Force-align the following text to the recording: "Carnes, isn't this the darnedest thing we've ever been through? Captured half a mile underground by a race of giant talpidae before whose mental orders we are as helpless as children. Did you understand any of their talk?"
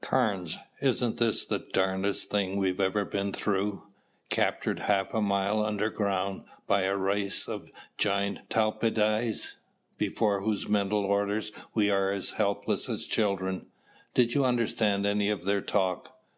"Carnes, 0.00 0.56
isn't 0.80 1.18
this 1.18 1.44
the 1.44 1.58
darnedest 1.58 2.30
thing 2.30 2.56
we've 2.56 2.80
ever 2.80 3.04
been 3.04 3.30
through? 3.30 3.82
Captured 4.30 4.78
half 4.78 5.12
a 5.12 5.20
mile 5.20 5.62
underground 5.62 6.44
by 6.66 6.84
a 6.84 6.96
race 6.96 7.46
of 7.46 7.70
giant 7.98 8.48
talpidae 8.48 9.34
before 9.98 10.40
whose 10.40 10.66
mental 10.66 11.04
orders 11.04 11.52
we 11.74 11.90
are 11.90 12.10
as 12.10 12.30
helpless 12.30 12.88
as 12.88 13.04
children. 13.06 13.66
Did 14.14 14.32
you 14.32 14.46
understand 14.46 15.04
any 15.04 15.28
of 15.28 15.42
their 15.44 15.60
talk?" 15.60 16.18